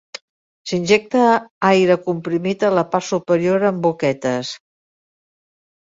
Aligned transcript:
S'injecta 0.69 1.19
aire 1.69 1.99
comprimit 2.07 2.67
a 2.69 2.73
la 2.79 2.87
part 2.95 3.07
superior 3.11 3.67
amb 3.71 3.85
boquetes. 3.89 4.55